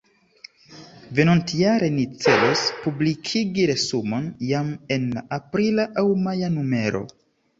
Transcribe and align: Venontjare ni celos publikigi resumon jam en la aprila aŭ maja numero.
Venontjare 1.17 1.89
ni 1.97 2.05
celos 2.23 2.63
publikigi 2.85 3.67
resumon 3.71 4.25
jam 4.53 4.71
en 4.97 5.05
la 5.19 5.25
aprila 5.39 5.85
aŭ 6.05 6.09
maja 6.27 6.53
numero. 6.57 7.03